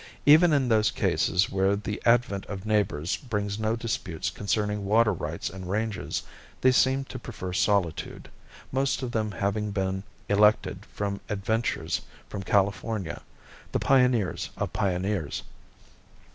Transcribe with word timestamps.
Even 0.25 0.51
in 0.51 0.67
those 0.67 0.89
cases 0.89 1.51
where 1.51 1.75
the 1.75 2.01
advent 2.07 2.47
of 2.47 2.65
neighbors 2.65 3.17
brings 3.17 3.59
no 3.59 3.75
disputes 3.75 4.31
concerning 4.31 4.83
water 4.83 5.13
rights 5.13 5.47
and 5.47 5.69
ranges, 5.69 6.23
they 6.61 6.71
seem 6.71 7.03
to 7.05 7.19
prefer 7.19 7.53
solitude, 7.53 8.27
most 8.71 9.03
of 9.03 9.11
them 9.11 9.29
having 9.29 9.69
been 9.69 10.01
elected 10.27 10.87
from 10.91 11.19
adventurers 11.29 12.01
from 12.27 12.41
California—the 12.41 13.79
pioneers 13.79 14.49
of 14.57 14.73
pioneers. 14.73 15.43